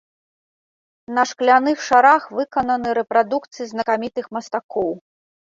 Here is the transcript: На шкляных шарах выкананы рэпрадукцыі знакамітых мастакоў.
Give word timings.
На 1.17 1.25
шкляных 1.31 1.77
шарах 1.89 2.23
выкананы 2.39 2.89
рэпрадукцыі 3.01 3.65
знакамітых 3.75 4.25
мастакоў. 4.39 4.91